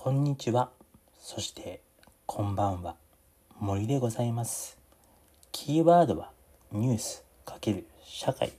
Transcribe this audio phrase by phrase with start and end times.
[0.00, 0.70] こんにちは。
[1.18, 1.82] そして、
[2.24, 2.94] こんばんは。
[3.58, 4.78] 森でございます。
[5.50, 6.30] キーワードは、
[6.70, 8.52] ニュース×社会。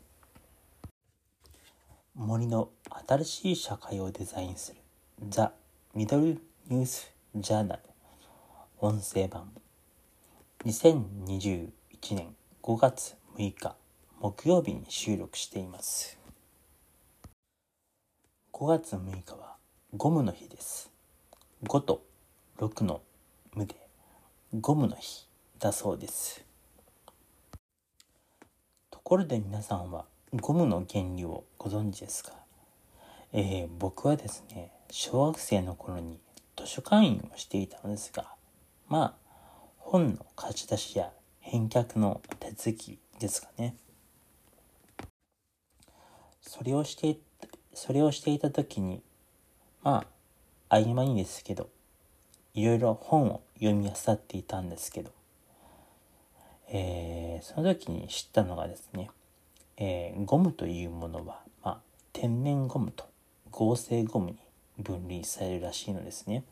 [2.14, 2.68] 森の
[3.08, 4.82] 新しい社会をデザインする、
[5.30, 5.54] ザ・
[5.96, 7.84] ミドル・ニュース・ジャーナル。
[8.82, 9.50] 音声版。
[10.66, 11.70] 2021
[12.16, 13.78] 年5月6日、
[14.20, 16.20] 木曜日に収録しています。
[18.52, 19.56] 5月6日は
[19.96, 20.89] ゴムの日です。
[21.62, 22.06] 5と
[22.58, 23.02] 6の
[23.54, 23.76] 無で
[24.62, 25.28] ゴムの日
[25.60, 26.46] だそうです。
[28.90, 30.06] ところで皆さんは
[30.40, 32.32] ゴムの原理をご存知ですか？
[33.34, 36.22] えー僕はですね、小学生の頃に
[36.56, 38.34] 図書館員をしていたのですが、
[38.88, 39.14] まあ、
[39.80, 43.76] 本の貸し出しや返却の手続きですかね。
[46.42, 47.18] それをして
[47.74, 49.04] それをしていた時に
[49.84, 50.19] まあ
[50.70, 51.70] 合間にですけど
[52.54, 55.12] いろいろ本を読み漁っていたんですけど、
[56.70, 59.10] えーその時に知ったのがですね、
[59.78, 61.80] えーゴムというものは、まあ、
[62.14, 63.06] 天然ゴムと
[63.50, 64.38] 合成ゴムに
[64.78, 66.44] 分類されるらしいのですね。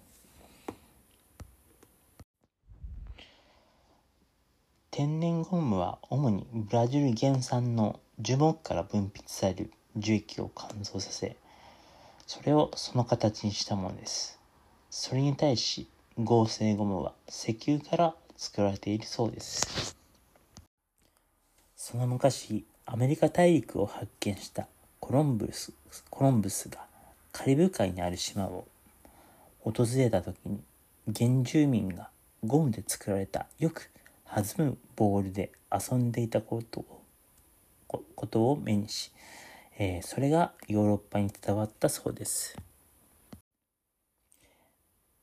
[4.92, 11.36] 天然ゴムは主にブラジル原産の樹木から分泌される樹液を乾燥させ
[12.28, 14.38] それをその形にしたものです。
[14.90, 15.88] それに対し
[16.22, 19.96] 合成ゴムは石油から作られているそうです。
[21.78, 24.68] その昔アメリカ大陸を発見した
[25.00, 25.72] コロンブス
[26.10, 26.80] コロンブスが
[27.32, 28.68] カリブ海にある島を
[29.62, 30.60] 訪れた時に
[31.16, 32.10] 原住民が
[32.44, 33.90] ゴムで作られたよく
[34.26, 36.84] 弾むボールで遊んでいたこと
[37.88, 39.14] ことを目にし、
[39.80, 42.58] えーそれがヨーロッパに伝わったそうです。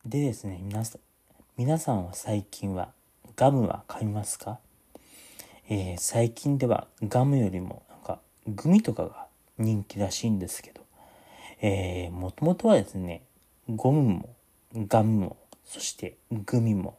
[0.06, 1.00] でですね、皆さん、
[1.56, 2.92] 皆さんは最近は
[3.34, 4.60] ガムは噛みますか、
[5.68, 9.26] えー最近ではガムよりもなんかグミとかが
[9.58, 10.82] 人気らしいんですけど、
[11.60, 13.22] えー、もともとはですね、
[13.68, 14.36] ゴムも
[14.76, 16.96] ガムも、そしてグミも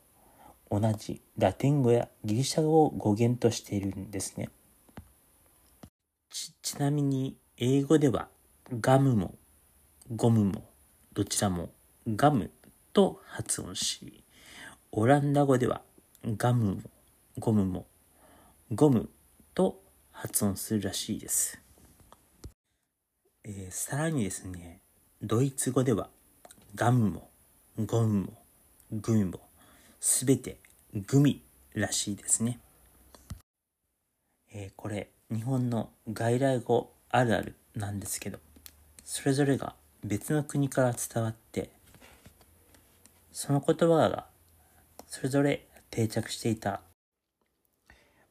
[0.69, 4.49] 同じラテン語やギリシャ語を語源としているんですね。
[6.61, 8.27] ちなみに英語では
[8.81, 9.33] ガムも
[10.13, 10.65] ゴムも
[11.13, 11.69] どちらも
[12.05, 12.51] ガム
[12.91, 14.25] と発音し、
[14.91, 15.81] オランダ語では
[16.25, 16.81] ガムも
[17.39, 17.85] ゴムも
[18.73, 19.09] ゴム
[19.53, 21.57] と発音するらしいです。
[23.45, 24.81] えーさらにですね、
[25.21, 26.09] ドイツ語では
[26.75, 27.29] ガムも
[27.85, 28.33] ゴムも
[28.91, 29.39] グミも
[30.01, 30.57] すべて
[30.93, 31.41] グミ
[31.73, 32.59] らしいですね。
[34.53, 38.39] えーこれ日本の外来語あるあるなんですけど
[39.05, 41.69] それぞれが別の国から伝わって
[43.31, 44.25] その言葉が
[45.07, 46.81] それぞれ定着していた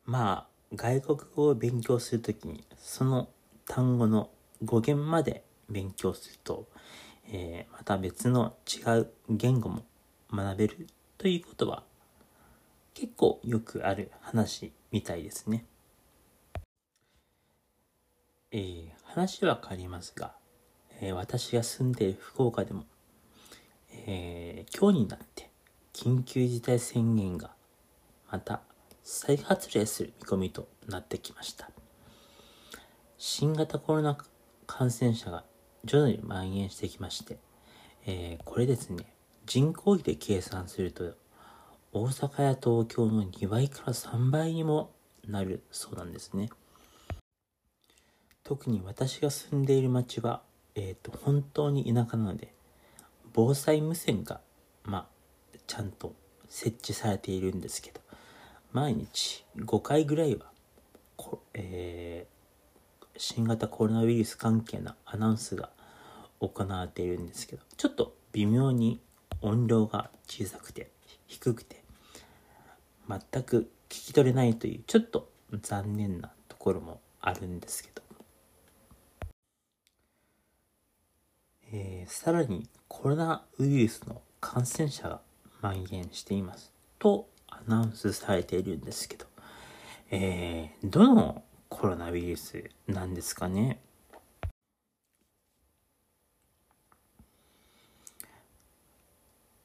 [0.05, 3.29] まあ外国語を勉強するときにその
[3.67, 4.29] 単語の
[4.63, 6.69] 語源まで勉強すると、
[7.33, 9.83] えーまた別の違う言語も
[10.31, 11.85] 学べるということは
[12.93, 15.65] 結構よくある話みたいですね。
[18.57, 20.33] えー話は変わりますが、
[21.01, 22.85] えー私が住んでいる福岡でも、
[24.07, 25.51] えー今日になって
[25.93, 27.51] 緊急事態宣言が
[28.31, 28.61] また
[29.03, 31.69] 再発令する見込みとなってきました。
[33.19, 34.17] 新型コロナ
[34.69, 35.43] 感染者が
[35.85, 37.39] 徐々に蔓延してきまして、
[38.07, 39.13] えーこれですね、
[39.47, 41.15] 人口比で計算すると、
[41.93, 44.93] 大阪や東京の2倍から3倍にも
[45.27, 46.51] なるそうなんですね。
[48.45, 50.43] 特に私が住んでいる町は、
[50.75, 52.53] えー、と本当に田舎なので
[53.33, 54.41] 防災無線が、
[54.85, 56.15] まあ、ちゃんと
[56.49, 58.01] 設置されているんですけど
[58.73, 60.47] 毎日5回ぐらいは
[61.17, 62.35] こ、えー
[63.17, 65.71] 新型コロナウイルス関係のアナウンスが
[66.41, 69.01] 行われているんですけどちょっと微妙に
[69.41, 70.91] 音量が小さくて
[71.27, 71.83] 低くて
[73.09, 75.29] 全く聞き取れないというちょっと
[75.63, 77.94] 残念なところもあるんですけど
[81.77, 85.21] えーさらにコロナウイルスの感染者が
[85.61, 86.73] 蔓延しています。
[87.01, 89.27] とアナウンスされているんですけど、
[90.13, 93.81] えーどのコロナウイルスなんですかね？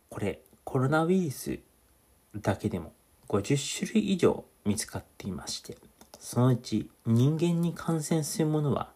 [0.09, 1.59] これコロナウイルス
[2.35, 2.91] だけでも
[3.27, 5.77] 50種類以上見つかっていまして
[6.19, 8.89] そのうち人間に感染するものは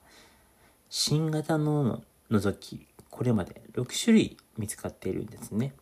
[0.89, 5.75] 新型のを除きこれまで6種類見つかっているんですね。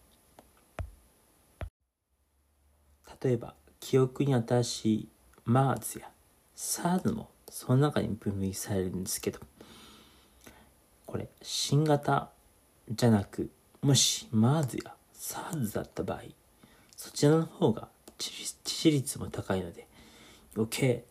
[3.23, 5.09] 例えば、記憶に新しい
[5.47, 6.09] MERS や
[6.57, 9.39] SARS もその中に分類されるんですけど、
[11.05, 12.31] これ、新型
[12.89, 13.49] じゃなく、
[13.81, 16.23] もし MERS や SARS だった場合、
[16.97, 17.87] そちらの方が
[18.17, 19.87] 致死率も高いので、
[20.53, 21.05] 余計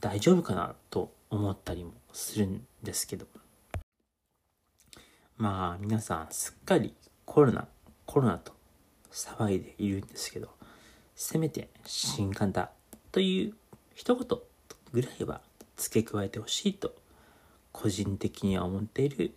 [0.00, 3.43] 大丈夫かなと思ったりもするんですけど。
[5.36, 6.94] まあ皆さんすっかり
[7.24, 7.66] コロナ、
[8.06, 8.52] コロナと
[9.10, 10.48] 騒いでいるんですけど、
[11.16, 12.70] せめて新型
[13.10, 13.54] という
[13.94, 14.38] 一言
[14.92, 15.40] ぐらいは
[15.76, 16.94] 付け加えてほしいと
[17.72, 19.32] 個人的には思っている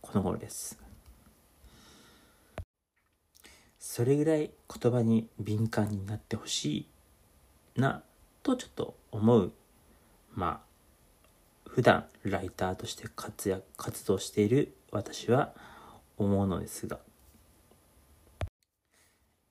[0.00, 0.78] この頃です。
[3.78, 4.50] それぐらい
[4.82, 6.86] 言葉に敏感になってほし
[7.76, 8.02] いな
[8.42, 9.52] とちょっと思う
[10.34, 10.67] まあ
[11.78, 15.52] 普段ライターとして活躍活動している私は
[16.16, 16.98] 思うのですが、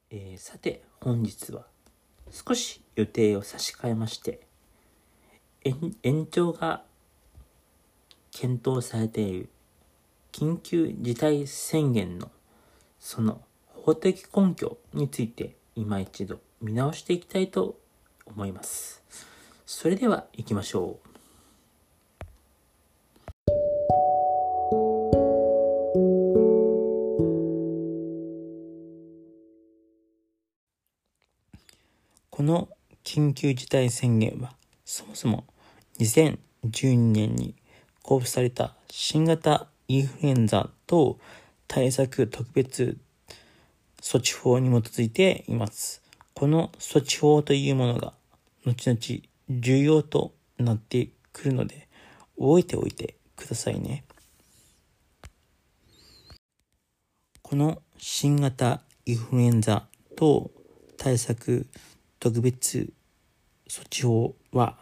[0.10, 1.68] えー、さて本日は
[2.30, 4.42] 少し予定を差し替えまして
[6.04, 6.84] 延長が
[8.32, 9.50] 検討されている
[10.34, 12.30] 緊急事態宣言の
[13.00, 13.40] その
[13.70, 17.80] 法的根拠について今一度見直していきたいと
[18.26, 19.02] 思います。
[19.66, 21.07] それでは行きましょう。
[33.18, 34.54] 緊急事態宣言は
[34.86, 35.46] そもそも
[36.00, 36.38] 2012
[37.12, 37.56] 年に
[38.04, 41.18] 交付された新型インフルエンザ等
[41.68, 43.00] 対策特別
[44.04, 46.04] 措置法に基づいています。
[46.36, 48.14] この措置法というものが
[48.68, 49.00] 後々
[49.50, 51.88] 重要となってくるので
[52.38, 54.04] 覚えておいてくださいね。
[57.42, 60.52] この新型インフルエンザ等
[60.98, 61.66] 対策
[62.20, 62.94] 特別
[63.70, 64.78] 措置法は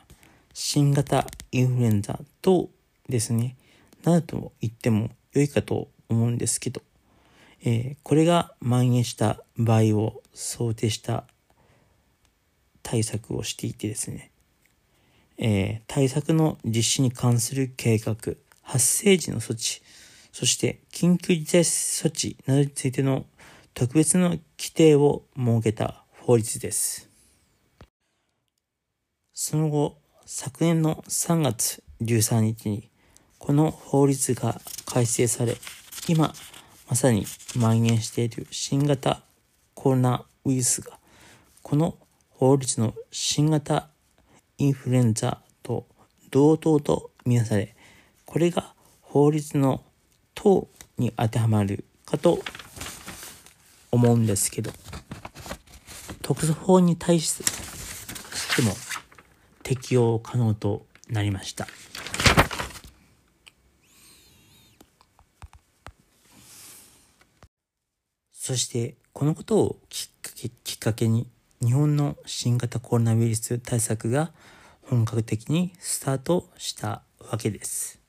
[0.53, 2.69] 新型インフルエンザ等
[3.09, 3.55] ですね、
[4.03, 6.81] などと言っても良いかと思うんですけど、
[7.63, 11.25] えー、これが蔓延した場合を想定した
[12.83, 14.31] 対策をしていてですね、
[15.38, 18.15] えー、対策の実施に関する計画、
[18.61, 19.81] 発生時の措置、
[20.31, 23.25] そして緊急事態措置などについての
[23.73, 27.14] 特別の規定を設けた法律です。
[29.37, 32.89] その後、昨年の3月13日に
[33.37, 35.57] この法律が改正され、
[36.07, 36.33] 今
[36.89, 39.23] まさに蔓延している新型
[39.73, 40.97] コロナウイルスが、
[41.63, 41.97] この
[42.29, 43.89] 法律の新型
[44.57, 45.85] インフルエンザと
[46.31, 47.75] 同等とみなされ、
[48.23, 49.83] これが法律の
[50.33, 52.39] 等に当てはまるかと
[53.91, 54.71] 思うんですけど、
[56.21, 57.43] 特措法に対し
[58.55, 58.71] ても
[59.65, 61.67] 適用可能となりました。
[68.31, 71.27] そしてこのことをきっかけきっかけに
[71.63, 74.31] 日本の新型コロナウイルス対策が
[74.83, 77.01] 本格的にスタートした
[77.31, 78.04] わけです。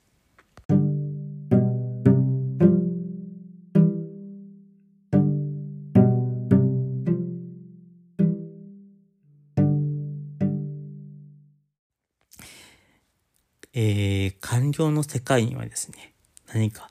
[14.77, 16.13] えー、官僚の世界にはですね、
[16.53, 16.89] 何か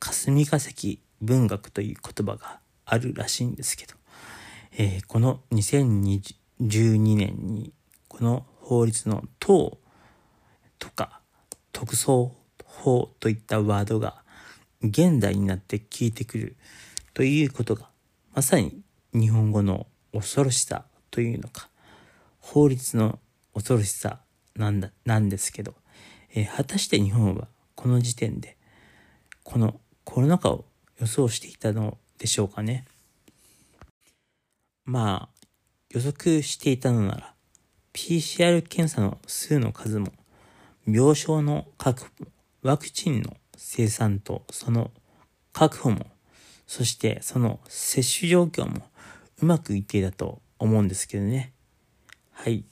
[0.00, 3.94] 霞が関文学という言葉があるらしいんですけど、
[4.76, 7.72] えー、この2012年に
[8.08, 9.78] この法律の党
[10.78, 11.20] とか
[11.72, 12.30] 特措
[12.64, 14.22] 法といったワードが
[14.82, 16.56] 現代になって聞いてくる
[17.14, 17.88] ということが
[18.34, 18.80] まさに
[19.12, 21.68] 日本語の恐ろしさというのか
[22.40, 23.18] 法律の
[23.54, 24.18] 恐ろしさ
[24.56, 25.74] なんだなんですけど、
[26.34, 28.56] えー、果たして日本はこの時点で
[29.42, 30.64] このコロナ禍を
[31.00, 32.84] 予想していたのでしょうかね。
[34.84, 35.46] まあ、
[35.90, 37.34] 予測していたのなら、
[37.92, 40.08] PCR 検査の数の数も、
[40.86, 42.08] 病床の確保、
[42.62, 44.90] ワクチンの生産とその
[45.52, 46.06] 確保も、
[46.66, 48.86] そしてその接種状況も
[49.40, 51.52] うまくいっていたと思うんですけどね。
[52.30, 52.64] はい。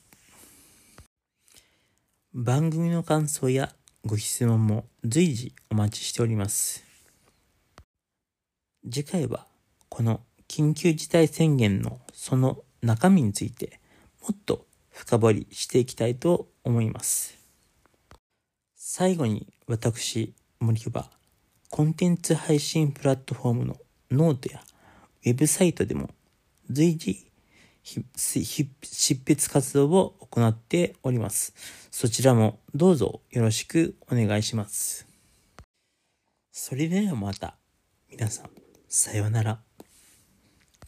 [2.33, 3.75] 番組の感想や
[4.07, 6.85] ご質問も随時お待ちしております。
[8.89, 9.49] 次回は
[9.89, 13.81] この緊急事態宣言のその中身について
[14.23, 17.37] もっと深掘りしていきたいと思います。
[18.77, 21.11] 最後に私、森は
[21.69, 23.77] コンテンツ配信プラットフォームの
[24.13, 24.61] ノートや
[25.27, 26.11] ウェブサイトでも
[26.71, 27.30] 随時
[28.17, 31.55] 執筆活動を行っております。
[31.91, 35.07] そちらもどうぞよろしくお願いします。
[36.53, 37.57] それではまた
[38.11, 38.51] 皆さん
[38.89, 39.70] さようなら。